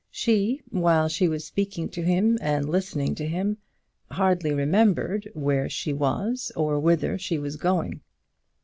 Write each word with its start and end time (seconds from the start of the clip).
She, 0.09 0.63
while 0.71 1.09
she 1.09 1.27
was 1.27 1.45
speaking 1.45 1.87
to 1.89 2.01
him 2.01 2.39
and 2.41 2.67
listening 2.67 3.13
to 3.13 3.27
him, 3.27 3.57
hardly 4.09 4.51
remembered 4.51 5.29
where 5.35 5.69
she 5.69 5.93
was 5.93 6.51
or 6.55 6.79
whither 6.79 7.19
she 7.19 7.37
was 7.37 7.55
going. 7.55 8.01